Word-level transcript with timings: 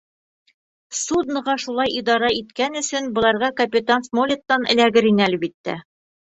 Судноға 0.99 1.55
шулай 1.65 1.93
идара 1.99 2.33
иткән 2.39 2.81
өсөн 2.83 3.13
быларға 3.19 3.53
капитан 3.63 4.09
Смолеттан 4.11 4.69
эләгер 4.77 5.13
ине, 5.15 5.29
әлбиттә. 5.31 5.81